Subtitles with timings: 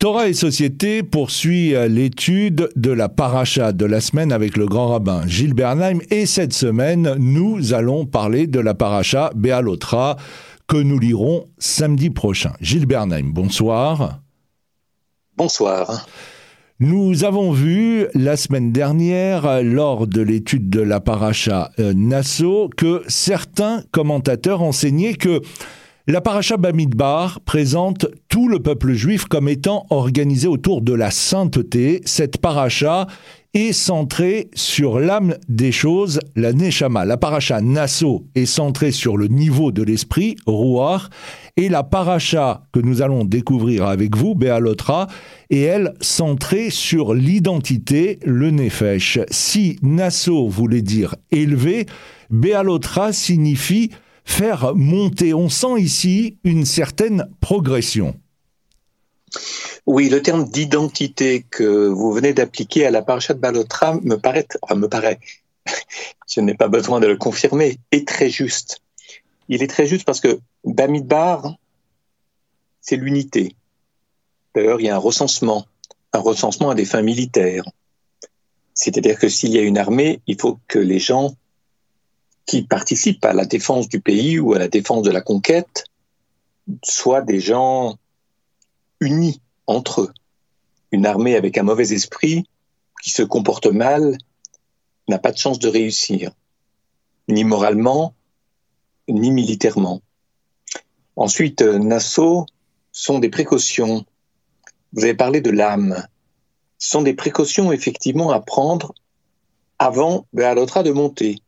[0.00, 5.26] Torah et Société poursuit l'étude de la paracha de la semaine avec le grand rabbin
[5.26, 10.16] Gilles Bernheim et cette semaine, nous allons parler de la paracha Béalotra
[10.66, 12.54] que nous lirons samedi prochain.
[12.62, 14.20] Gilles Bernheim, bonsoir.
[15.36, 16.06] Bonsoir.
[16.78, 23.02] Nous avons vu la semaine dernière, lors de l'étude de la paracha euh, Nassau, que
[23.06, 25.42] certains commentateurs enseignaient que
[26.06, 32.00] la paracha Bamidbar présente tout le peuple juif comme étant organisé autour de la sainteté.
[32.04, 33.06] Cette paracha
[33.52, 37.04] est centrée sur l'âme des choses, la Neshama.
[37.04, 41.02] La paracha Nassau est centrée sur le niveau de l'esprit, Ruach,
[41.56, 45.06] et la paracha que nous allons découvrir avec vous, Béalotra,
[45.50, 49.18] est elle centrée sur l'identité, le Nefesh.
[49.30, 51.86] Si Nassau voulait dire élevé,
[52.30, 53.90] Béalotra signifie
[54.30, 55.34] faire monter.
[55.34, 58.14] On sent ici une certaine progression.
[59.86, 64.46] Oui, le terme d'identité que vous venez d'appliquer à la paracha de Balotra me paraît,
[64.74, 65.20] me paraît,
[66.28, 68.80] je n'ai pas besoin de le confirmer, est très juste.
[69.48, 71.56] Il est très juste parce que Bamidbar,
[72.80, 73.56] c'est l'unité.
[74.54, 75.66] D'ailleurs, il y a un recensement,
[76.12, 77.64] un recensement à des fins militaires.
[78.74, 81.34] C'est-à-dire que s'il y a une armée, il faut que les gens
[82.50, 85.84] qui participent à la défense du pays ou à la défense de la conquête
[86.82, 87.96] soient des gens
[88.98, 90.12] unis entre eux.
[90.90, 92.48] Une armée avec un mauvais esprit
[93.04, 94.18] qui se comporte mal
[95.06, 96.32] n'a pas de chance de réussir,
[97.28, 98.14] ni moralement,
[99.06, 100.02] ni militairement.
[101.14, 102.46] Ensuite, euh, Nassau
[102.90, 104.04] sont des précautions.
[104.92, 106.04] Vous avez parlé de l'âme.
[106.78, 108.92] Ce sont des précautions effectivement à prendre
[109.78, 111.40] avant Béalotra de monter.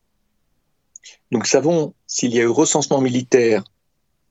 [1.31, 3.65] Nous savons s'il y a eu recensement militaire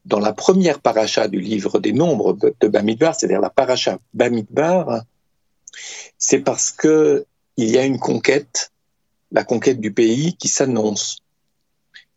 [0.04, 5.02] dans la première paracha du livre des nombres de Bamidbar, c'est-à-dire la paracha Bamidbar,
[6.18, 8.72] c'est parce que il y a une conquête,
[9.30, 11.18] la conquête du pays qui s'annonce.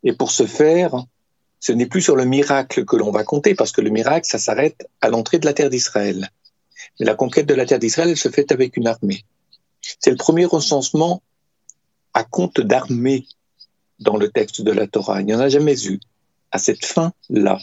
[0.04, 1.06] Et pour ce faire,
[1.60, 4.38] ce n'est plus sur le miracle que l'on va compter, parce que le miracle, ça
[4.38, 6.30] s'arrête à l'entrée de la terre d'Israël.
[7.00, 9.26] Mais la conquête de la terre d'Israël, se fait avec une armée.
[10.00, 11.22] C'est le premier recensement
[12.14, 13.26] à compte d'armée
[14.00, 15.22] dans le texte de la Torah.
[15.22, 16.00] Il n'y en a jamais eu
[16.52, 17.60] à cette fin-là.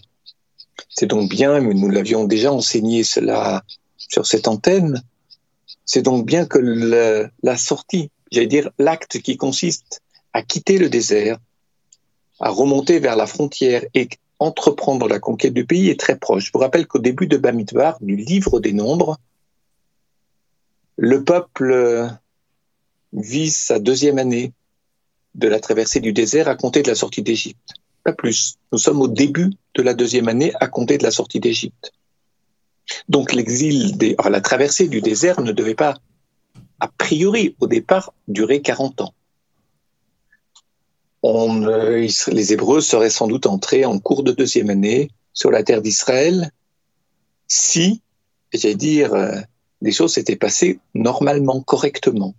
[0.89, 3.63] C'est donc bien, mais nous l'avions déjà enseigné cela
[3.97, 5.03] sur cette antenne,
[5.85, 6.59] c'est donc bien que
[7.43, 11.39] la sortie, j'allais dire l'acte qui consiste à quitter le désert,
[12.41, 16.47] à remonter vers la frontière et entreprendre la conquête du pays est très proche.
[16.47, 19.19] Je vous rappelle qu'au début de Bamidbar, du livre des nombres,
[20.97, 22.09] le peuple
[23.13, 24.53] vit sa deuxième année
[25.35, 27.75] de la traversée du désert à compter de la sortie d'Égypte.
[28.05, 28.57] Pas plus.
[28.73, 31.93] Nous sommes au début de la deuxième année à compter de la sortie d'Égypte.
[33.09, 35.95] Donc l'exil, des, la traversée du désert ne devait pas,
[36.81, 39.15] a priori, au départ, durer 40 ans.
[41.25, 45.81] Euh, les Hébreux seraient sans doute entrés en cours de deuxième année sur la terre
[45.81, 46.51] d'Israël
[47.47, 48.01] si,
[48.53, 49.37] j'allais dire, euh,
[49.83, 52.35] les choses s'étaient passées normalement, correctement.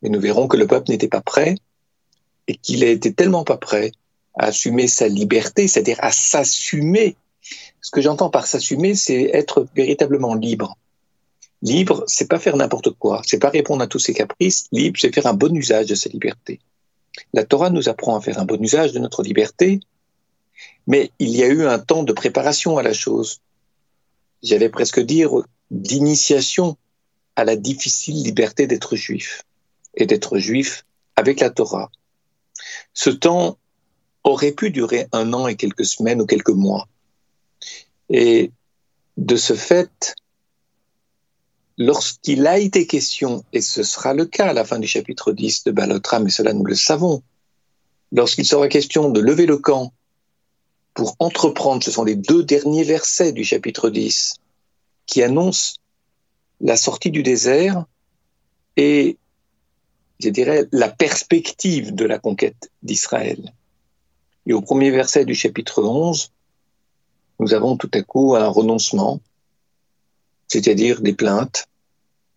[0.00, 1.56] Mais nous verrons que le peuple n'était pas prêt
[2.48, 3.92] et qu'il était tellement pas prêt
[4.34, 7.16] à assumer sa liberté, c'est-à-dire à s'assumer.
[7.80, 10.76] Ce que j'entends par s'assumer, c'est être véritablement libre.
[11.62, 14.66] Libre, c'est pas faire n'importe quoi, c'est pas répondre à tous ses caprices.
[14.72, 16.60] Libre, c'est faire un bon usage de sa liberté.
[17.34, 19.80] La Torah nous apprend à faire un bon usage de notre liberté,
[20.86, 23.40] mais il y a eu un temps de préparation à la chose.
[24.42, 25.30] J'allais presque dire
[25.70, 26.76] d'initiation
[27.36, 29.44] à la difficile liberté d'être juif
[29.94, 30.84] et d'être juif
[31.16, 31.90] avec la Torah.
[32.94, 33.58] Ce temps
[34.24, 36.88] aurait pu durer un an et quelques semaines ou quelques mois.
[38.08, 38.52] Et
[39.16, 40.14] de ce fait,
[41.78, 45.64] lorsqu'il a été question, et ce sera le cas à la fin du chapitre 10
[45.64, 47.22] de Balotra, mais cela nous le savons,
[48.12, 49.92] lorsqu'il sera question de lever le camp
[50.94, 54.34] pour entreprendre, ce sont les deux derniers versets du chapitre 10
[55.06, 55.76] qui annoncent
[56.60, 57.86] la sortie du désert
[58.76, 59.16] et
[60.22, 63.52] je dirais, la perspective de la conquête d'Israël.
[64.46, 66.30] Et au premier verset du chapitre 11,
[67.40, 69.20] nous avons tout à coup un renoncement,
[70.46, 71.66] c'est-à-dire des plaintes,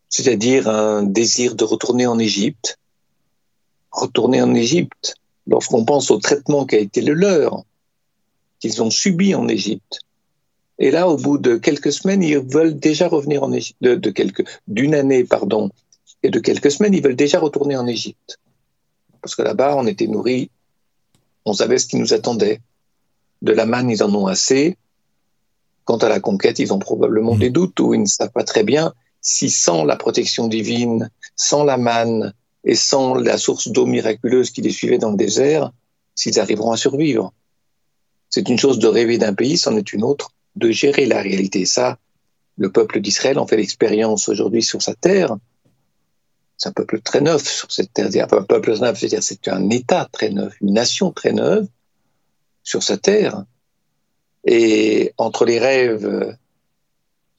[0.10, 2.80] c'est-à-dire un désir de retourner en Égypte.
[3.92, 5.16] Retourner en Égypte,
[5.48, 7.64] lorsqu'on pense au traitement qui a été le leur,
[8.60, 10.00] qu'ils ont subi en Égypte.
[10.80, 13.78] Et là, au bout de quelques semaines, ils veulent déjà revenir en Égypte,
[14.68, 15.70] d'une année, pardon,
[16.26, 18.40] et de quelques semaines, ils veulent déjà retourner en Égypte.
[19.22, 20.50] Parce que là-bas, on était nourris,
[21.46, 22.62] on savait ce qui nous attendait.
[23.42, 24.78] De la manne, ils en ont assez.
[25.84, 27.40] Quant à la conquête, ils ont probablement mmh.
[27.40, 31.64] des doutes ou ils ne savent pas très bien si sans la protection divine, sans
[31.64, 32.34] la manne
[32.64, 35.72] et sans la source d'eau miraculeuse qui les suivait dans le désert,
[36.14, 37.34] s'ils arriveront à survivre.
[38.30, 41.66] C'est une chose de rêver d'un pays, c'en est une autre de gérer la réalité.
[41.66, 41.98] Ça,
[42.58, 45.36] le peuple d'Israël en fait l'expérience aujourd'hui sur sa terre.
[46.58, 48.08] C'est un peuple très neuf sur cette terre.
[48.32, 51.68] Un peuple neuf, c'est-à-dire c'est un État très neuf, une nation très neuve
[52.64, 53.44] sur sa terre.
[54.46, 56.38] Et entre les rêves,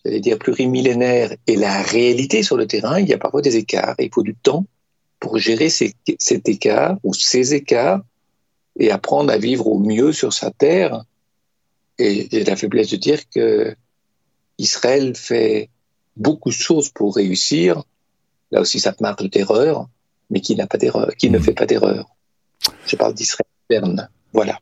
[0.05, 3.95] j'allais dire plurimillénaires, et la réalité sur le terrain, il y a parfois des écarts.
[3.99, 4.67] il faut du temps
[5.21, 8.03] pour gérer ces, cet écart ou ces écarts
[8.79, 11.05] et apprendre à vivre au mieux sur sa terre.
[11.99, 13.75] Et j'ai la faiblesse de dire que
[14.59, 15.71] Israël fait
[16.17, 17.83] beaucoup de choses pour réussir.
[18.51, 19.89] Là aussi, ça marge d'erreur,
[20.31, 21.43] mais qui n'a pas d'erreur, qui ne mmh.
[21.43, 22.07] fait pas d'erreur.
[22.87, 24.59] Je parle d'Israël Voilà.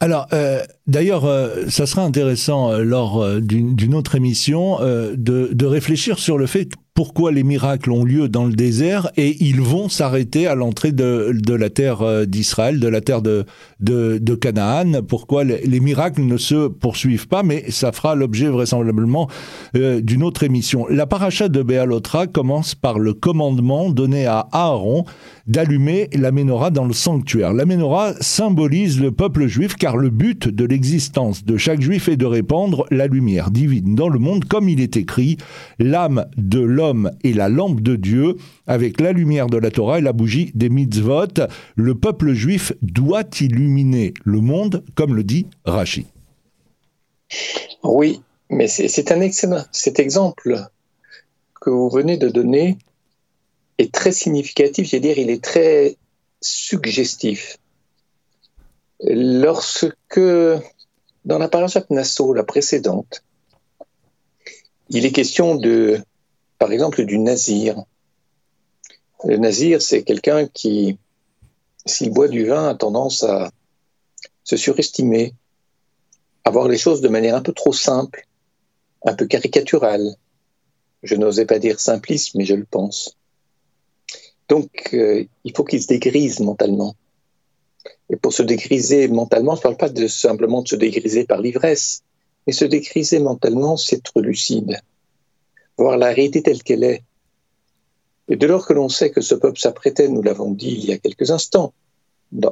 [0.00, 6.18] Alors, euh, d'ailleurs, euh, ça sera intéressant euh, lors d'une autre émission de, de, réfléchir
[6.18, 10.46] sur le fait pourquoi les miracles ont lieu dans le désert et ils vont s'arrêter
[10.46, 13.46] à l'entrée de, de, la terre euh, d'Israël, de la terre de,
[13.80, 19.28] de, Canaan, pourquoi les, miracles ne se poursuivent pas, mais ça fera l'objet vraisemblablement
[19.76, 20.86] euh, d'une autre émission.
[20.88, 25.04] La paracha de Béalotra commence par le commandement donné à Aaron
[25.48, 27.52] d'allumer la menorah dans le sanctuaire.
[27.52, 32.16] La menorah symbolise le peuple juif car le but de l'existence de chaque juif est
[32.16, 35.36] de répandre la lumière divine dans le monde comme il est écrit,
[35.78, 36.83] l'âme de l'homme
[37.22, 38.36] et la lampe de Dieu,
[38.66, 41.46] avec la lumière de la Torah et la bougie des mitzvot.
[41.76, 46.06] Le peuple juif doit illuminer le monde, comme le dit Rachi.
[47.82, 48.20] Oui,
[48.50, 49.64] mais c'est un excellent.
[49.72, 50.58] Cet exemple
[51.60, 52.78] que vous venez de donner
[53.78, 55.96] est très significatif, je dire, il est très
[56.40, 57.58] suggestif.
[59.00, 60.20] Lorsque,
[61.24, 63.24] dans la parashat Nassau, la précédente,
[64.90, 66.00] il est question de
[66.64, 67.84] par exemple du nazir.
[69.22, 70.96] Le nazir, c'est quelqu'un qui,
[71.84, 73.50] s'il boit du vin, a tendance à
[74.44, 75.34] se surestimer,
[76.42, 78.26] à voir les choses de manière un peu trop simple,
[79.04, 80.16] un peu caricaturale.
[81.02, 83.18] Je n'osais pas dire simpliste, mais je le pense.
[84.48, 86.94] Donc, euh, il faut qu'il se dégrise mentalement.
[88.08, 91.42] Et pour se dégriser mentalement, je ne parle pas de simplement de se dégriser par
[91.42, 92.04] l'ivresse,
[92.46, 94.80] mais se dégriser mentalement, c'est être lucide
[95.76, 97.02] voir la réalité telle qu'elle est.
[98.28, 100.92] Et dès lors que l'on sait que ce peuple s'apprêtait, nous l'avons dit il y
[100.92, 101.74] a quelques instants,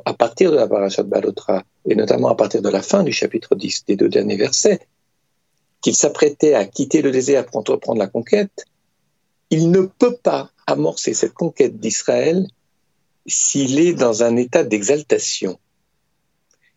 [0.05, 3.13] à partir de la paracha de Balotra, et notamment à partir de la fin du
[3.13, 4.87] chapitre 10 des deux derniers versets,
[5.81, 8.65] qu'il s'apprêtait à quitter le désert pour entreprendre la conquête,
[9.51, 12.47] il ne peut pas amorcer cette conquête d'Israël
[13.27, 15.59] s'il est dans un état d'exaltation,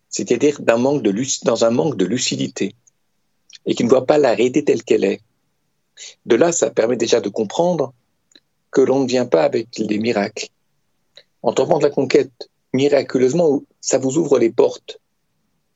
[0.10, 2.76] c'est-à-dire dans un manque de lucidité,
[3.66, 5.22] et qu'il ne voit pas la réalité telle qu'elle est.
[6.26, 7.94] De là, ça permet déjà de comprendre
[8.72, 10.50] que l'on ne vient pas avec des miracles.
[11.42, 15.00] En tombant de la conquête, miraculeusement, ça vous ouvre les portes.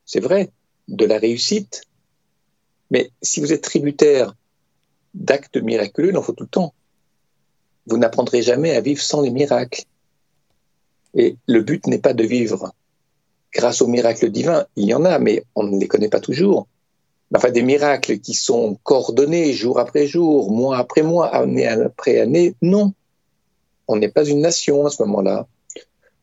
[0.05, 0.49] C'est vrai,
[0.87, 1.83] de la réussite.
[2.91, 4.35] Mais si vous êtes tributaire
[5.13, 6.73] d'actes miraculeux, il en faut tout le temps.
[7.87, 9.83] Vous n'apprendrez jamais à vivre sans les miracles.
[11.13, 12.73] Et le but n'est pas de vivre
[13.53, 14.65] grâce aux miracles divins.
[14.75, 16.67] Il y en a, mais on ne les connaît pas toujours
[17.35, 22.55] enfin des miracles qui sont coordonnés jour après jour, mois après mois, année après année,
[22.61, 22.93] non.
[23.87, 25.47] On n'est pas une nation à ce moment-là.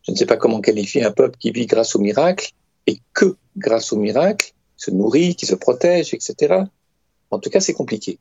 [0.03, 2.53] Je ne sais pas comment qualifier un peuple qui vit grâce aux miracles
[2.87, 6.63] et que grâce aux miracles se nourrit, qui se protège, etc.
[7.31, 8.19] En tout cas, c'est compliqué.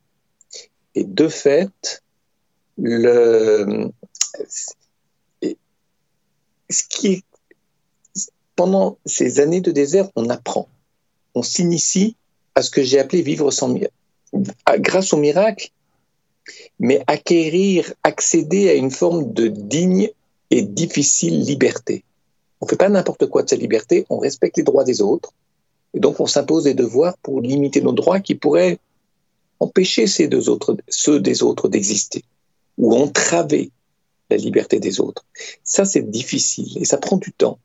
[0.96, 2.04] Et de fait,
[2.78, 3.92] le,
[6.70, 7.24] ce qui
[8.56, 10.70] pendant ces années de désert, on apprend,
[11.34, 12.16] on s'initie
[12.56, 13.74] à ce que j'ai appelé vivre sans
[14.80, 15.70] grâce au miracle,
[16.80, 20.10] mais acquérir, accéder à une forme de digne
[20.52, 22.04] et difficile liberté.
[22.62, 25.34] On ne fait pas n'importe quoi de sa liberté, on respecte les droits des autres,
[25.94, 28.80] et donc on s'impose des devoirs pour limiter nos droits qui pourraient
[29.60, 32.24] empêcher ces deux autres, ceux des autres d'exister,
[32.78, 33.72] ou entraver
[34.30, 35.26] la liberté des autres.
[35.64, 37.60] Ça, c'est difficile, et ça prend du temps.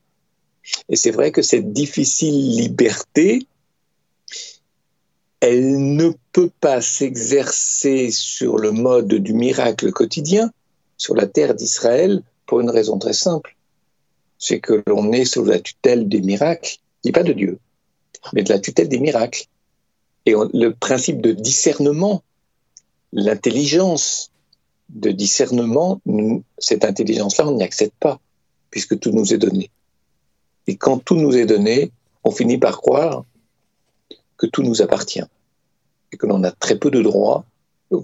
[0.88, 3.46] Et c'est vrai que cette difficile liberté,
[5.40, 10.52] elle ne peut pas s'exercer sur le mode du miracle quotidien,
[10.98, 13.56] sur la terre d'Israël, pour une raison très simple.
[14.38, 17.58] C'est que l'on est sous la tutelle des miracles, dit pas de Dieu,
[18.34, 19.46] mais de la tutelle des miracles.
[20.26, 22.22] Et le principe de discernement,
[23.12, 24.30] l'intelligence
[24.90, 26.00] de discernement,
[26.58, 28.20] cette intelligence-là, on n'y accède pas,
[28.70, 29.70] puisque tout nous est donné.
[30.66, 31.92] Et quand tout nous est donné,
[32.24, 33.24] on finit par croire
[34.40, 35.28] que tout nous appartient.
[36.12, 37.44] et que l'on a très peu de droits,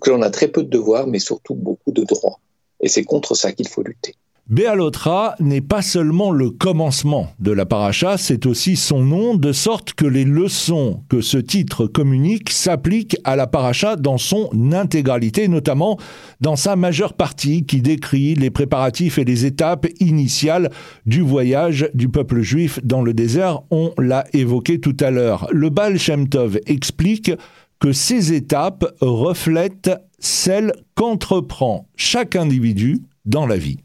[0.00, 2.38] que l'on a très peu de devoirs, mais surtout beaucoup de droits.
[2.80, 4.14] Et c'est contre ça qu'il faut lutter.
[4.48, 9.94] Béalotra n'est pas seulement le commencement de la paracha, c'est aussi son nom, de sorte
[9.94, 15.98] que les leçons que ce titre communique s'appliquent à la paracha dans son intégralité, notamment
[16.40, 20.70] dans sa majeure partie qui décrit les préparatifs et les étapes initiales
[21.06, 23.62] du voyage du peuple juif dans le désert.
[23.72, 25.48] On l'a évoqué tout à l'heure.
[25.50, 27.32] Le Baal Shem Tov explique
[27.80, 33.78] que ces étapes reflètent celles qu'entreprend chaque individu dans la vie.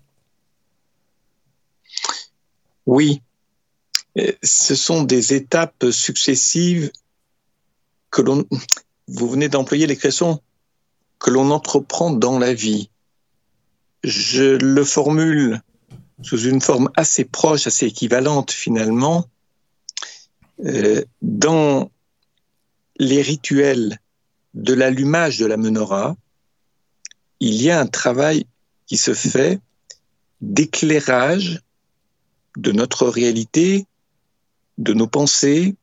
[2.86, 3.22] Oui,
[4.44, 6.92] ce sont des étapes successives
[8.10, 8.46] que l'on,
[9.08, 10.42] vous venez d'employer l'expression
[11.20, 12.90] que l'on entreprend dans la vie.
[14.04, 15.62] Je le formule
[16.24, 19.28] sous une forme assez proche, assez équivalente finalement.
[20.66, 21.90] Euh, dans
[22.98, 24.00] les rituels
[24.54, 26.16] de l'allumage de la menorah,
[27.40, 28.46] il y a un travail
[28.86, 29.60] qui se fait
[30.42, 31.62] d'éclairage
[32.58, 33.86] de notre réalité,
[34.78, 35.76] de nos pensées,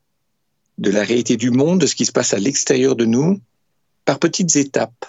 [0.78, 3.40] de la réalité du monde, de ce qui se passe à l'extérieur de nous,
[4.04, 5.06] par petites étapes.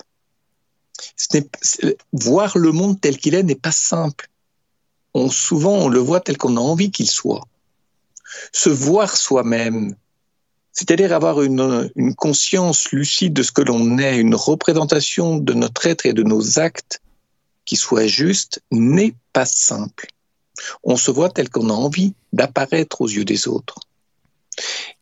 [2.11, 4.29] voir le monde tel qu'il est n'est pas simple.
[5.13, 7.47] On, souvent, on le voit tel qu'on a envie qu'il soit.
[8.51, 9.95] Se voir soi-même,
[10.71, 15.87] c'est-à-dire avoir une, une, conscience lucide de ce que l'on est, une représentation de notre
[15.87, 17.01] être et de nos actes
[17.65, 20.07] qui soit juste, n'est pas simple
[20.83, 23.79] on se voit tel qu'on a envie d'apparaître aux yeux des autres.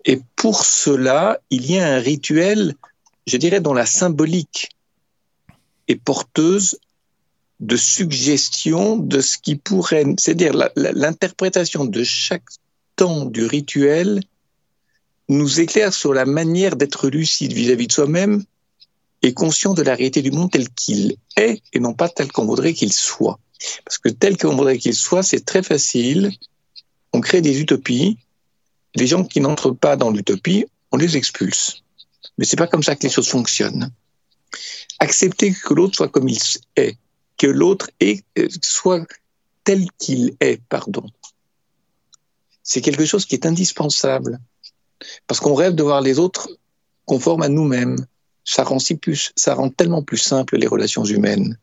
[0.05, 2.75] Et pour cela, il y a un rituel,
[3.25, 4.69] je dirais, dont la symbolique
[5.87, 6.79] est porteuse
[7.59, 12.45] de suggestions de ce qui pourrait, c'est-à-dire l'interprétation de chaque
[12.95, 14.21] temps du rituel
[15.29, 18.43] nous éclaire sur la manière d'être lucide vis-à-vis de soi-même
[19.23, 22.45] et conscient de la réalité du monde tel qu'il est et non pas tel qu'on
[22.45, 23.39] voudrait qu'il soit.
[23.85, 26.31] Parce que tel qu'on voudrait qu'il soit, c'est très facile.
[27.13, 28.17] On crée des utopies.
[28.95, 31.83] Les gens qui n'entrent pas dans l'utopie, on les expulse.
[32.37, 33.91] Mais c'est pas comme ça que les choses fonctionnent.
[34.99, 36.39] Accepter que l'autre soit comme il
[36.75, 36.97] est,
[37.37, 37.89] que l'autre
[38.61, 39.05] soit
[39.63, 41.05] tel qu'il est, pardon.
[42.63, 44.39] C'est quelque chose qui est indispensable.
[45.27, 46.49] Parce qu'on rêve de voir les autres
[47.05, 47.97] conformes à nous-mêmes.
[48.43, 51.57] Ça rend, si plus, ça rend tellement plus simple les relations humaines.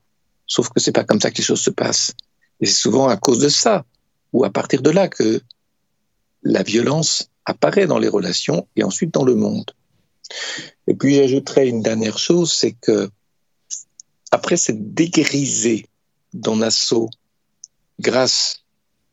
[0.46, 2.12] Sauf que c'est pas comme ça que les choses se passent.
[2.60, 3.84] Et c'est souvent à cause de ça,
[4.32, 5.40] ou à partir de là, que
[6.42, 9.70] la violence apparaît dans les relations et ensuite dans le monde.
[10.86, 13.10] Et puis j'ajouterais une dernière chose, c'est que
[14.30, 15.86] après cette dégrisée
[16.32, 17.08] dans l'assaut,
[18.00, 18.64] grâce,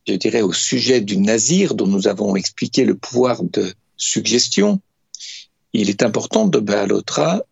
[0.06, 4.80] je dirais, au sujet du nazir dont nous avons expliqué le pouvoir de suggestion,
[5.72, 7.42] il est important de Baalotra,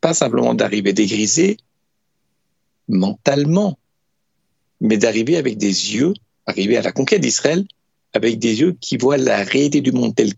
[0.00, 1.58] pas simplement d'arriver dégrisé,
[2.88, 3.78] mentalement,
[4.80, 6.14] mais d'arriver avec des yeux,
[6.46, 7.64] arriver à la conquête d'Israël,
[8.12, 10.34] avec des yeux qui voient la réalité du monde telle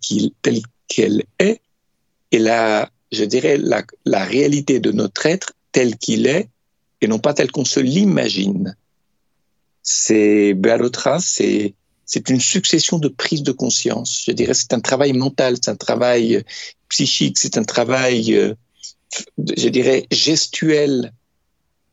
[0.88, 1.61] qu'elle est,
[2.31, 6.49] et la, je dirais, la, réalité de notre être tel qu'il est,
[7.00, 8.76] et non pas tel qu'on se l'imagine.
[9.83, 11.75] C'est Bealotra, c'est
[12.05, 14.23] c'est une succession de prises de conscience.
[14.26, 16.43] Je dirais, c'est un travail mental, c'est un travail
[16.88, 18.55] psychique, c'est un travail, euh,
[19.38, 21.12] je dirais, gestuel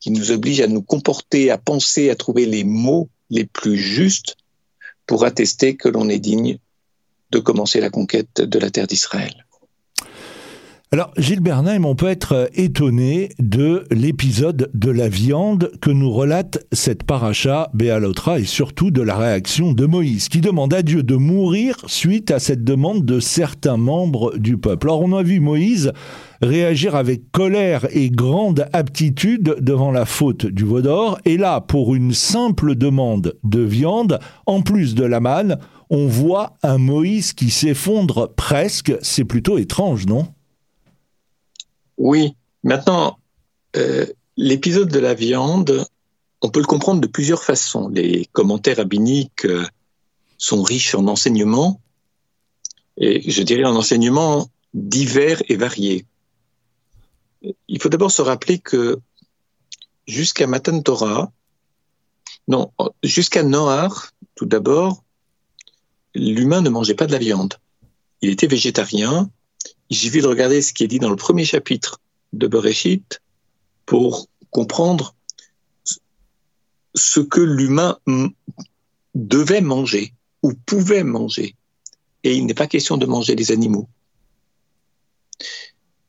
[0.05, 4.37] qui nous oblige à nous comporter, à penser, à trouver les mots les plus justes
[5.07, 6.59] pour attester que l'on est digne
[7.31, 9.44] de commencer la conquête de la terre d'Israël.
[10.91, 16.63] Alors, Gilles Bernheim, on peut être étonné de l'épisode de la viande que nous relate
[16.71, 21.15] cette paracha Béalotra et surtout de la réaction de Moïse, qui demande à Dieu de
[21.15, 24.87] mourir suite à cette demande de certains membres du peuple.
[24.87, 25.91] Alors, on a vu Moïse
[26.43, 31.95] réagir avec colère et grande aptitude devant la faute du veau d'or, et là, pour
[31.95, 35.57] une simple demande de viande, en plus de la manne,
[35.89, 38.93] on voit un Moïse qui s'effondre presque.
[39.01, 40.27] C'est plutôt étrange, non?
[41.97, 42.35] Oui.
[42.63, 43.19] Maintenant,
[43.75, 44.05] euh,
[44.37, 45.85] l'épisode de la viande,
[46.41, 47.89] on peut le comprendre de plusieurs façons.
[47.89, 49.65] Les commentaires rabbiniques euh,
[50.37, 51.81] sont riches en enseignements,
[52.97, 56.05] et je dirais en enseignements divers et variés.
[57.67, 58.99] Il faut d'abord se rappeler que
[60.07, 61.31] jusqu'à Matan Torah,
[62.47, 62.71] non,
[63.03, 65.03] jusqu'à Noar, tout d'abord,
[66.13, 67.55] l'humain ne mangeait pas de la viande.
[68.21, 69.29] Il était végétarien,
[69.89, 71.99] il suffit de regarder ce qui est dit dans le premier chapitre
[72.33, 73.21] de Bereshit
[73.85, 75.15] pour comprendre
[76.95, 77.99] ce que l'humain
[79.13, 81.55] devait manger ou pouvait manger.
[82.23, 83.87] Et il n'est pas question de manger des animaux.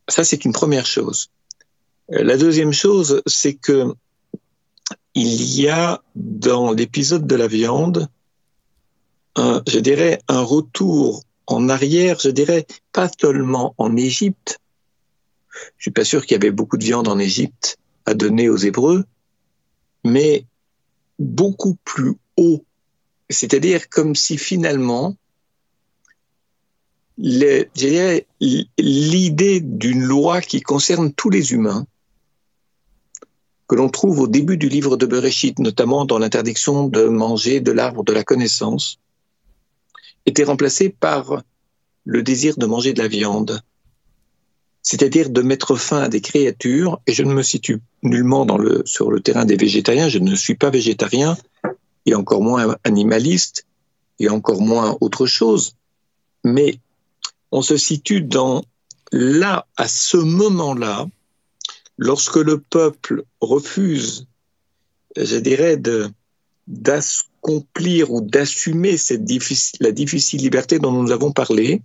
[0.08, 1.30] Ça, c'est une première chose.
[2.12, 3.94] Euh, la deuxième chose, c'est que
[5.14, 8.08] il y a dans l'épisode de la viande,
[9.36, 14.60] je dirais, un retour en arrière, je dirais, pas seulement en Égypte.
[15.78, 18.56] Je suis pas sûr qu'il y avait beaucoup de viande en Égypte à donner aux
[18.56, 19.04] Hébreux,
[20.04, 20.44] mais
[21.18, 22.64] beaucoup plus haut.
[23.30, 25.16] C'est-à-dire comme si finalement,
[27.18, 28.26] l'idée
[29.60, 31.86] d'une loi qui concerne tous les humains,
[33.68, 37.72] que l'on trouve au début du livre de Bereshit, notamment dans l'interdiction de manger de
[37.72, 39.00] l'arbre de la connaissance,
[40.26, 41.42] était remplacée par
[42.04, 43.62] le désir de manger de la viande,
[44.82, 48.46] c'est-à-dire de mettre fin à des créatures, et je ne me situe nullement
[48.84, 51.36] sur le terrain des végétariens, je ne suis pas végétarien,
[52.06, 53.66] et encore moins animaliste,
[54.18, 55.74] et encore moins autre chose,
[56.44, 56.78] mais
[57.50, 58.62] on se situe dans
[59.12, 61.06] là, à ce moment-là,
[61.98, 64.26] lorsque le peuple refuse,
[65.16, 66.10] je dirais, de,
[67.46, 68.96] d'accomplir ou d'assumer
[69.80, 71.82] la difficile liberté dont nous avons parlé,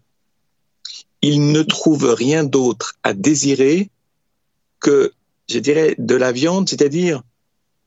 [1.22, 3.90] il ne trouve rien d'autre à désirer
[4.80, 5.14] que,
[5.50, 7.22] je dirais, de la viande, c'est-à-dire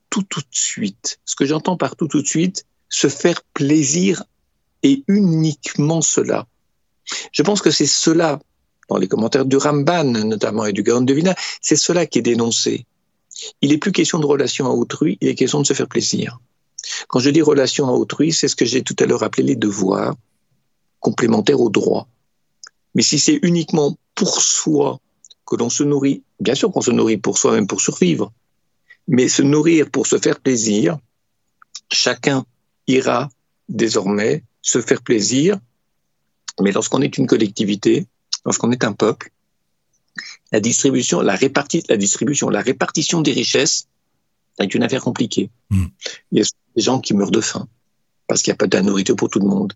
[0.09, 1.19] tout tout de suite.
[1.25, 4.23] Ce que j'entends par tout tout de suite, se faire plaisir
[4.83, 6.47] et uniquement cela.
[7.33, 8.39] Je pense que c'est cela,
[8.87, 12.21] dans les commentaires du Ramban notamment et du Gaon de Vina, c'est cela qui est
[12.21, 12.85] dénoncé.
[13.61, 16.39] Il n'est plus question de relation à autrui, il est question de se faire plaisir.
[17.07, 19.55] Quand je dis relation à autrui, c'est ce que j'ai tout à l'heure appelé les
[19.55, 20.15] devoirs,
[20.99, 22.07] complémentaires aux droits.
[22.93, 24.99] Mais si c'est uniquement pour soi
[25.45, 28.31] que l'on se nourrit, bien sûr qu'on se nourrit pour soi, même pour survivre,
[29.07, 30.97] mais se nourrir pour se faire plaisir,
[31.91, 32.45] chacun
[32.87, 33.29] ira
[33.69, 35.59] désormais se faire plaisir.
[36.61, 38.07] Mais lorsqu'on est une collectivité,
[38.45, 39.29] lorsqu'on est un peuple,
[40.51, 43.87] la distribution, la, réparti la distribution, la répartition des richesses
[44.59, 45.49] est une affaire compliquée.
[45.69, 45.85] Hmm.
[46.31, 46.45] Il y a
[46.75, 47.67] des gens qui meurent de faim
[48.27, 49.73] parce qu'il n'y a pas de nourriture pour tout le monde.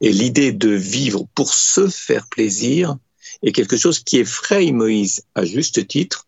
[0.00, 2.96] Et l'idée de vivre pour se faire plaisir
[3.42, 6.26] est quelque chose qui effraie Moïse à juste titre.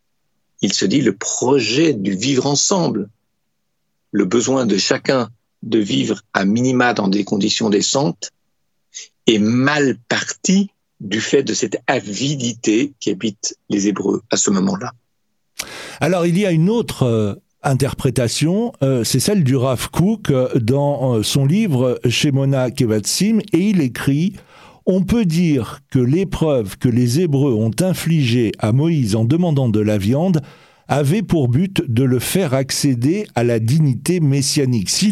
[0.62, 3.08] Il se dit le projet du vivre ensemble,
[4.10, 5.30] le besoin de chacun
[5.62, 8.30] de vivre à minima dans des conditions décentes
[9.26, 14.92] est mal parti du fait de cette avidité qui habite les Hébreux à ce moment-là.
[16.00, 20.48] Alors il y a une autre euh, interprétation, euh, c'est celle du Rav Kook euh,
[20.58, 24.34] dans euh, son livre Shemona Kevatsim, et il écrit
[24.86, 29.80] On peut dire que l'épreuve que les Hébreux ont infligée à Moïse en demandant de
[29.80, 30.40] la viande
[30.88, 34.90] avait pour but de le faire accéder à la dignité messianique.
[34.90, 35.10] Si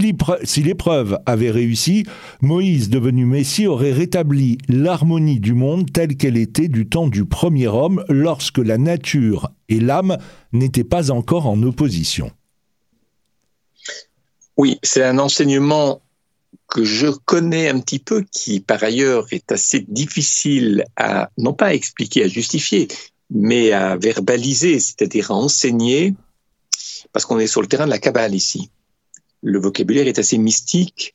[0.63, 2.05] l'épreuve avait réussi,
[2.43, 7.69] Moïse, devenu Messie, aurait rétabli l'harmonie du monde telle qu'elle était du temps du premier
[7.69, 10.19] homme, lorsque la nature et l'âme
[10.53, 12.31] n'étaient pas encore en opposition.
[14.61, 16.03] Oui, c'est un enseignement
[16.69, 21.69] que je connais un petit peu, qui par ailleurs est assez difficile à, non pas
[21.69, 22.89] à expliquer, à justifier,
[23.31, 26.15] mais à verbaliser, c'est-à-dire à enseigner,
[27.11, 28.71] parce qu'on est sur le terrain de la Kabbale ici.
[29.43, 31.15] Le vocabulaire est assez mystique.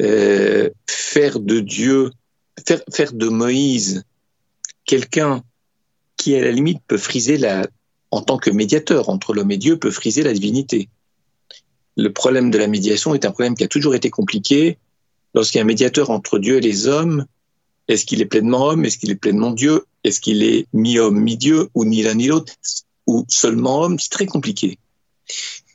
[0.00, 2.10] Euh, faire de Dieu,
[2.92, 4.02] faire de Moïse
[4.86, 5.44] quelqu'un
[6.16, 7.64] qui, à la limite, peut friser la,
[8.10, 10.88] en tant que médiateur entre l'homme et Dieu, peut friser la divinité
[11.96, 14.78] le problème de la médiation est un problème qui a toujours été compliqué.
[15.34, 17.26] Lorsqu'il y a un médiateur entre Dieu et les hommes,
[17.88, 18.84] est-ce qu'il est pleinement homme?
[18.84, 19.84] Est-ce qu'il est pleinement Dieu?
[20.04, 22.54] Est-ce qu'il est mi-homme, mi-dieu ou ni l'un ni l'autre
[23.06, 23.98] Ou seulement homme?
[23.98, 24.78] C'est très compliqué.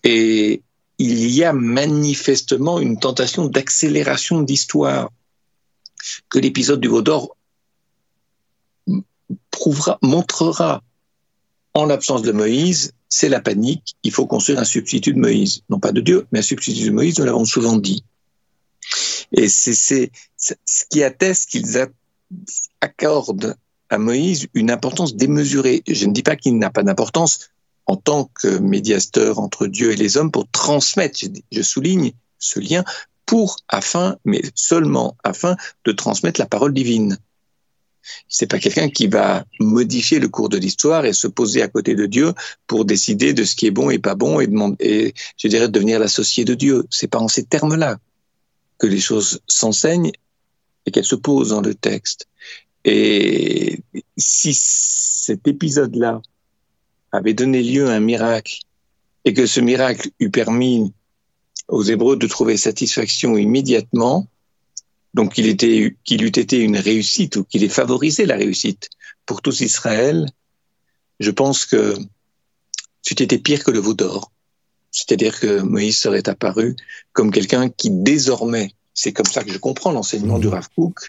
[0.03, 0.61] Et
[0.97, 5.11] il y a manifestement une tentation d'accélération d'histoire
[6.29, 7.35] que l'épisode du Vaudor
[9.51, 10.81] prouvera, montrera
[11.73, 13.95] en l'absence de Moïse c'est la panique.
[14.03, 15.61] Il faut construire un substitut de Moïse.
[15.69, 18.03] Non pas de Dieu, mais un substitut de Moïse, nous l'avons souvent dit.
[19.31, 19.73] Et c'est
[20.37, 21.87] ce qui atteste qu'ils
[22.81, 23.55] accordent
[23.89, 25.83] à Moïse une importance démesurée.
[25.87, 27.49] Je ne dis pas qu'il n'a pas d'importance
[27.85, 31.19] en tant que médiateur entre Dieu et les hommes pour transmettre,
[31.51, 32.83] je souligne ce lien,
[33.25, 37.17] pour, afin, mais seulement afin de transmettre la parole divine.
[38.27, 41.95] C'est pas quelqu'un qui va modifier le cours de l'histoire et se poser à côté
[41.95, 42.33] de Dieu
[42.67, 45.99] pour décider de ce qui est bon et pas bon et, demander, je dirais, devenir
[45.99, 46.85] l'associé de Dieu.
[46.89, 47.97] C'est pas en ces termes-là
[48.77, 50.11] que les choses s'enseignent
[50.85, 52.27] et qu'elles se posent dans le texte.
[52.85, 53.81] Et
[54.15, 56.21] si cet épisode-là
[57.11, 58.59] avait donné lieu à un miracle
[59.25, 60.93] et que ce miracle eût permis
[61.67, 64.27] aux Hébreux de trouver satisfaction immédiatement,
[65.17, 68.91] donc qu'il eût été une réussite ou qu'il ait favorisé la réussite
[69.25, 70.29] pour tous Israël,
[71.19, 71.95] je pense que
[73.01, 74.31] c'eût été pire que le veau d'or.
[74.91, 76.75] C'est-à-dire que Moïse serait apparu
[77.13, 80.99] comme quelqu'un qui désormais, c'est comme ça que je comprends l'enseignement du Rav Kook,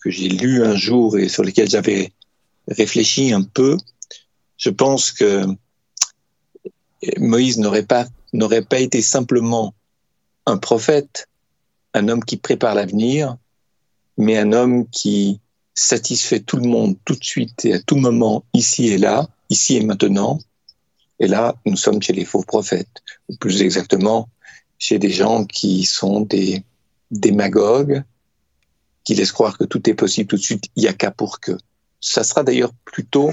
[0.00, 2.12] que j'ai lu un jour et sur lequel j'avais
[2.68, 3.78] réfléchi un peu.
[4.58, 5.46] Je pense que
[7.16, 9.74] Moïse n'aurait pas, n'aurait pas été simplement
[10.44, 11.26] un prophète,
[11.94, 13.38] un homme qui prépare l'avenir,
[14.16, 15.40] mais un homme qui
[15.74, 19.76] satisfait tout le monde tout de suite et à tout moment, ici et là, ici
[19.76, 20.40] et maintenant.
[21.20, 24.28] Et là, nous sommes chez les faux prophètes, ou plus exactement,
[24.78, 26.62] chez des gens qui sont des
[27.10, 28.02] démagogues,
[29.04, 31.40] qui laissent croire que tout est possible tout de suite, il n'y a qu'à pour
[31.40, 31.52] que.
[32.00, 33.30] Ça sera d'ailleurs plutôt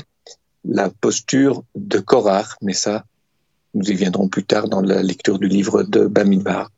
[0.64, 3.06] la posture de Korach, mais ça,
[3.74, 6.72] nous y viendrons plus tard dans la lecture du livre de Bamidbar.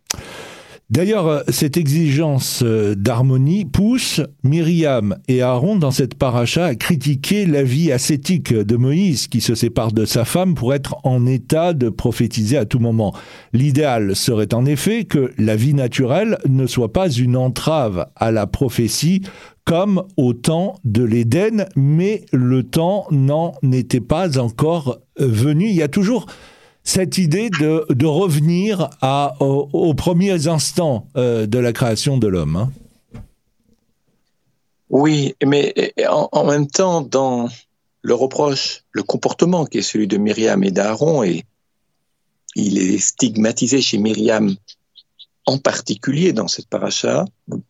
[0.91, 7.47] D'ailleurs, euh, cette exigence euh, d'harmonie pousse Myriam et Aaron dans cette paracha à critiquer
[7.47, 11.73] la vie ascétique de Moïse qui se sépare de sa femme pour être en état
[11.73, 13.15] de prophétiser à tout moment.
[13.51, 18.45] L'idéal serait en effet que la vie naturelle ne soit pas une entrave à la
[18.45, 19.23] prophétie
[19.65, 25.67] comme au temps de l'Éden, mais le temps n'en était pas encore venu.
[25.69, 26.27] Il y a toujours
[26.85, 28.89] cette idée de, revenir
[29.39, 32.55] aux, premiers instants euh, de la création de l'homme.
[32.55, 32.71] Hein.
[34.89, 35.73] Oui, mais
[36.07, 37.49] en, même temps, dans
[38.03, 41.43] le reproche, le comportement qui est celui de Myriam et d'Aaron, et
[42.55, 44.55] il est stigmatisé chez Myriam
[45.47, 47.25] en particulier dans cette paracha,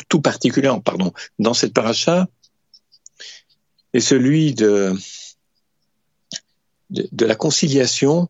[0.09, 2.27] tout particulièrement, pardon, dans cette paracha,
[3.93, 4.93] est celui de
[6.91, 8.27] la conciliation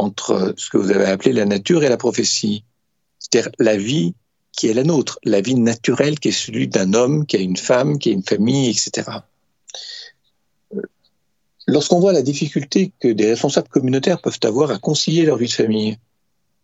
[0.00, 2.64] entre ce que vous avez appelé la nature et la prophétie.
[3.18, 4.14] C'est-à-dire la vie
[4.52, 7.58] qui est la nôtre, la vie naturelle qui est celui d'un homme, qui a une
[7.58, 9.08] femme, qui a une famille, etc.
[11.66, 15.52] Lorsqu'on voit la difficulté que des responsables communautaires peuvent avoir à concilier leur vie de
[15.52, 15.98] famille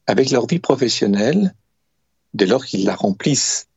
[0.07, 1.55] avec leur vie professionnelle,
[2.33, 3.69] dès lors qu'ils la remplissent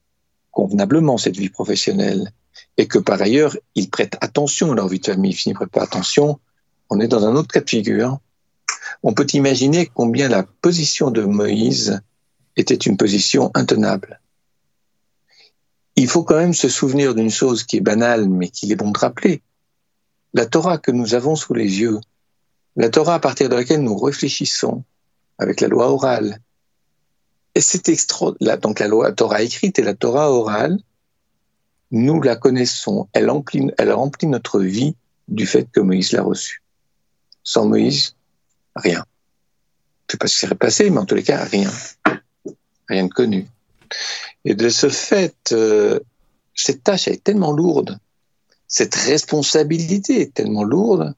[0.52, 2.32] convenablement, cette vie professionnelle,
[2.78, 5.70] et que par ailleurs, ils prêtent attention à leur vie de famille, ils ne prêtent
[5.70, 6.40] pas attention,
[6.90, 8.20] on est dans un autre cas de figure
[9.04, 12.02] on peut imaginer combien la position de Moïse
[12.56, 14.20] était une position intenable.
[15.96, 18.92] Il faut quand même se souvenir d'une chose qui est banale, mais qu'il est bon
[18.92, 19.42] de rappeler.
[20.34, 22.00] La Torah que nous avons sous les yeux,
[22.76, 24.84] la Torah à partir de laquelle nous réfléchissons
[25.38, 26.40] avec la loi orale,
[27.56, 30.80] et c'est extra, donc la loi Torah écrite et la Torah orale,
[31.92, 34.96] nous la connaissons, elle remplit, elle remplit notre vie
[35.28, 36.64] du fait que Moïse l'a reçue.
[37.44, 38.16] Sans Moïse,
[38.80, 39.04] Rien.
[40.08, 41.72] Je ne sais pas ce qui serait passé, mais en tous les cas, rien.
[42.88, 43.48] Rien de connu.
[44.46, 46.00] Et de ce fait, euh,
[46.56, 48.00] cette tâche est tellement lourde,
[48.68, 51.14] cette responsabilité est tellement lourde,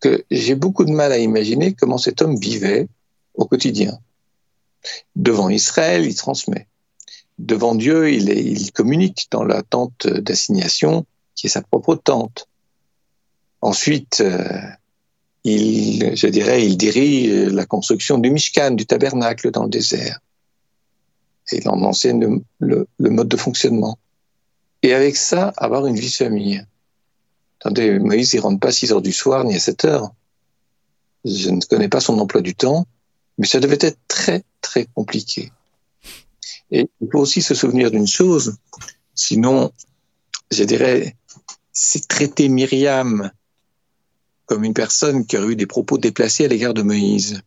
[0.00, 2.88] que j'ai beaucoup de mal à imaginer comment cet homme vivait
[3.34, 3.98] au quotidien.
[5.14, 6.66] Devant Israël, il transmet.
[7.38, 12.48] Devant Dieu, il, communique dans la tente d'assignation, qui est sa propre tente.
[13.60, 14.60] Ensuite, euh,
[15.44, 20.20] il, je dirais, il dirige la construction du Mishkan, du tabernacle dans le désert.
[21.50, 23.98] Et il en enseigne le, mode de fonctionnement.
[24.82, 26.64] Et avec ça, avoir une vie de famille.
[27.60, 30.12] Attendez, Moïse, il rentre pas à 6 heures du soir ni à 7 heures.
[31.24, 32.86] Je ne connais pas son emploi du temps,
[33.38, 35.52] mais ça devait être très, très compliqué.
[36.70, 38.56] Et il faut aussi se souvenir d'une chose,
[39.14, 39.70] sinon,
[40.50, 41.16] je dirais,
[41.72, 43.30] c'est traiter Myriam
[44.46, 47.42] comme une personne qui aurait eu des propos déplacés à l'égard de Moïse.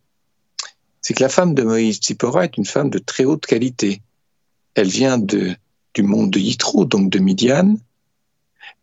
[1.02, 4.02] C'est que la femme de Moïse, Tsipora, est une femme de très haute qualité.
[4.74, 5.58] Elle vient du
[6.00, 7.76] monde de Yitro, donc de Midian.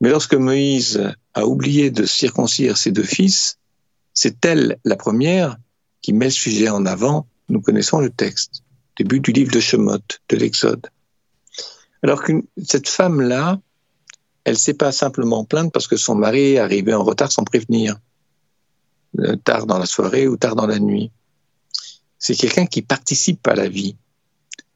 [0.01, 3.59] Mais lorsque Moïse a oublié de circoncire ses deux fils,
[4.15, 5.57] c'est elle, la première,
[6.01, 7.27] qui met le sujet en avant.
[7.49, 8.63] Nous connaissons le texte,
[8.97, 9.99] début du livre de Shemot,
[10.29, 10.89] de l'Exode.
[12.03, 13.61] Alors que cette femme-là,
[14.45, 17.45] elle ne s'est pas simplement plainte parce que son mari est arrivé en retard sans
[17.45, 17.97] prévenir.
[19.19, 21.11] Euh, tard dans la soirée ou tard dans la nuit.
[22.19, 23.97] C'est quelqu'un qui participe à la vie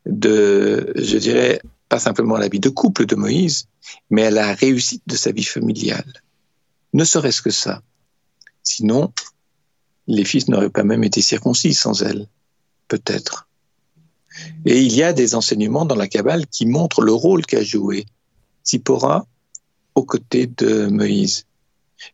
[0.04, 3.66] de, je dirais, pas simplement à la vie de couple de Moïse,
[4.10, 6.12] mais à la réussite de sa vie familiale.
[6.92, 7.82] Ne serait-ce que ça.
[8.62, 9.12] Sinon,
[10.06, 12.28] les fils n'auraient pas même été circoncis sans elle,
[12.88, 13.48] peut-être.
[14.66, 18.04] Et il y a des enseignements dans la Kabbale qui montrent le rôle qu'a joué
[19.96, 21.46] aux côtés de Moïse.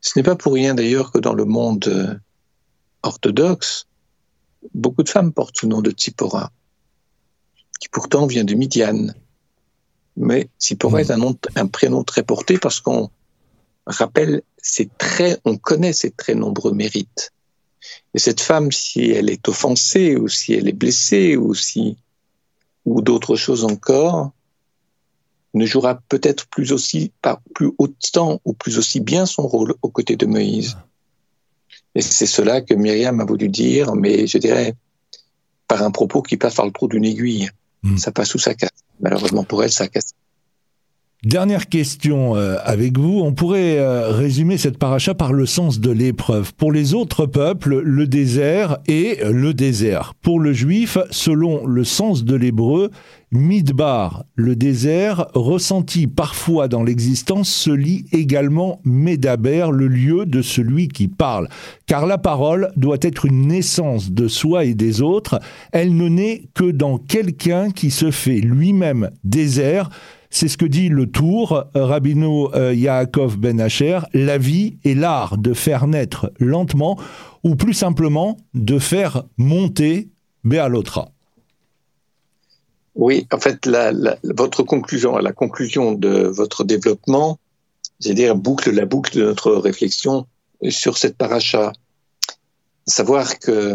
[0.01, 2.14] Ce n'est pas pour rien d'ailleurs que dans le monde euh,
[3.03, 3.87] orthodoxe,
[4.73, 6.51] beaucoup de femmes portent ce nom de Tsipora,
[7.81, 9.09] qui pourtant vient de Midian.
[10.16, 13.11] Mais Tsipora est un, nom, un prénom très porté parce qu'on
[13.87, 17.33] rappelle ses très, on connaît ses très nombreux mérites.
[18.14, 21.97] Et cette femme, si elle est offensée ou si elle est blessée ou si
[22.85, 24.33] ou d'autres choses encore,
[25.55, 29.88] ne jouera peut-être plus aussi, pas plus autant ou plus aussi bien son rôle aux
[29.88, 30.77] côtés de Moïse.
[31.95, 34.75] Et c'est cela que Myriam a voulu dire, mais je dirais
[35.69, 37.51] par un propos qui passe par le trou d'une aiguille.
[37.83, 37.99] Hmm.
[37.99, 38.71] Ça passe sous sa casse.
[39.01, 40.15] Malheureusement pour elle, ça casse.
[41.25, 43.21] Dernière question euh, avec vous.
[43.21, 46.53] On pourrait euh, résumer cette paracha par le sens de l'épreuve.
[46.53, 50.15] Pour les autres peuples, le désert est le désert.
[50.21, 52.91] Pour le juif, selon le sens de l'hébreu,
[53.31, 60.89] Midbar, le désert, ressenti parfois dans l'existence, se lit également Médaber, le lieu de celui
[60.89, 61.49] qui parle.
[61.87, 65.39] Car la parole doit être une naissance de soi et des autres.
[65.71, 69.89] Elle ne naît que dans quelqu'un qui se fait lui-même désert
[70.33, 75.37] c'est ce que dit le Tour, Rabino euh, Yaakov Ben Asher, la vie est l'art
[75.37, 76.99] de faire naître lentement,
[77.45, 80.09] ou plus simplement de faire monter
[80.42, 81.11] Béalotra.
[82.95, 83.68] Oui, en fait,
[84.25, 87.38] votre conclusion, la conclusion de votre développement,
[88.01, 90.27] c'est-à-dire boucle la boucle de notre réflexion
[90.71, 91.73] sur cette paracha.
[92.87, 93.75] Savoir que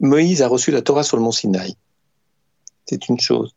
[0.00, 1.76] Moïse a reçu la Torah sur le mont Sinaï
[2.86, 3.54] c'est une chose.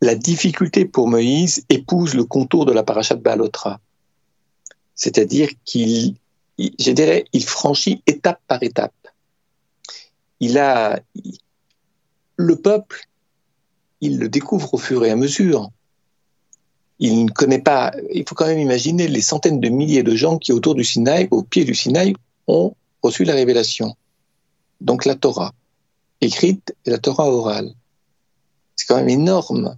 [0.00, 3.80] La difficulté pour Moïse épouse le contour de la paracha de Balotra.
[4.94, 6.14] C'est-à-dire qu'il,
[6.58, 8.94] je dirais, il franchit étape par étape.
[10.40, 11.00] Il a,
[12.36, 13.06] le peuple,
[14.00, 15.70] il le découvre au fur et à mesure.
[16.98, 20.38] Il ne connaît pas, il faut quand même imaginer les centaines de milliers de gens
[20.38, 22.14] qui, autour du Sinaï, au pied du Sinaï,
[22.46, 23.96] ont reçu la révélation.
[24.80, 25.52] Donc la Torah,
[26.20, 27.74] écrite et la Torah orale.
[28.80, 29.76] C'est quand même énorme.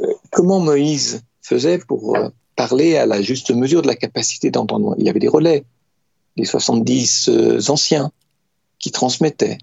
[0.00, 4.94] Euh, comment Moïse faisait pour euh, parler à la juste mesure de la capacité d'entendre?
[4.98, 5.64] Il y avait des relais,
[6.36, 8.12] les 70 euh, anciens
[8.78, 9.58] qui transmettaient.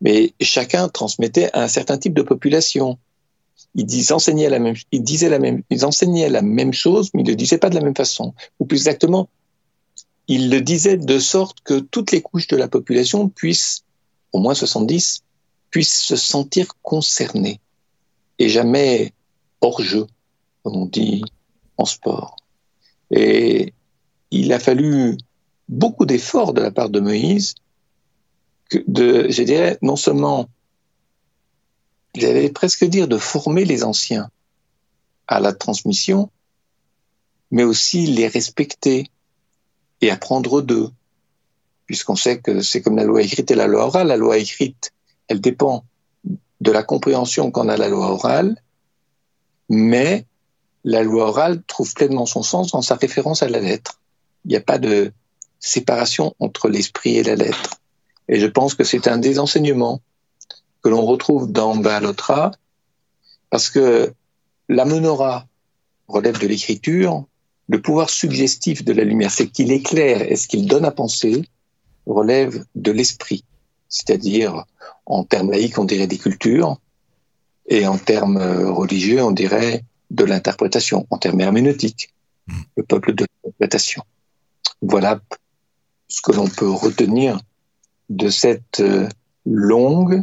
[0.00, 2.96] Mais chacun transmettait à un certain type de population.
[3.74, 7.70] Ils, enseignaient la même, ils enseignaient la même chose, mais ils ne le disaient pas
[7.70, 8.34] de la même façon.
[8.60, 9.28] Ou plus exactement,
[10.28, 13.82] ils le disaient de sorte que toutes les couches de la population puissent,
[14.30, 15.23] au moins 70,
[15.74, 17.58] puissent se sentir concernées
[18.38, 19.12] et jamais
[19.60, 20.06] hors jeu,
[20.62, 21.24] comme on dit
[21.76, 22.36] en sport.
[23.10, 23.74] Et
[24.30, 25.18] il a fallu
[25.68, 27.56] beaucoup d'efforts de la part de Moïse,
[28.86, 30.48] de, je dirais, non seulement,
[32.14, 34.30] j'allais presque dire, de former les anciens
[35.26, 36.30] à la transmission,
[37.50, 39.10] mais aussi les respecter
[40.00, 40.90] et apprendre d'eux,
[41.86, 44.06] puisqu'on sait que c'est comme la loi écrite et la loi orale.
[44.06, 44.93] La loi écrite,
[45.28, 45.84] elle dépend
[46.60, 48.56] de la compréhension qu'en a la loi orale,
[49.68, 50.26] mais
[50.84, 54.00] la loi orale trouve pleinement son sens dans sa référence à la lettre.
[54.44, 55.12] Il n'y a pas de
[55.58, 57.80] séparation entre l'esprit et la lettre.
[58.28, 60.00] Et je pense que c'est un des enseignements
[60.82, 62.52] que l'on retrouve dans Baalotra,
[63.48, 64.12] parce que
[64.68, 65.46] la menorah
[66.08, 67.24] relève de l'écriture,
[67.68, 71.48] le pouvoir suggestif de la lumière, c'est qu'il éclaire et ce qu'il donne à penser,
[72.06, 73.44] relève de l'esprit
[73.94, 74.64] c'est-à-dire
[75.06, 76.80] en termes laïques, on dirait des cultures,
[77.68, 82.12] et en termes euh, religieux, on dirait de l'interprétation, en termes herméneutiques,
[82.48, 82.62] hmm.
[82.76, 84.02] le peuple de l'interprétation.
[84.82, 85.20] Voilà
[86.08, 87.38] ce que l'on peut retenir
[88.08, 89.08] de cette euh,
[89.46, 90.20] longue,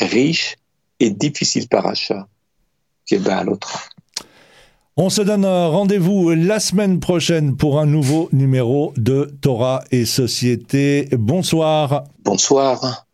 [0.00, 0.56] riche
[0.98, 2.26] et difficile paracha
[3.06, 3.90] qui est à l'autre.
[5.00, 11.08] On se donne rendez-vous la semaine prochaine pour un nouveau numéro de Torah et Société.
[11.12, 12.02] Bonsoir.
[12.24, 13.06] Bonsoir.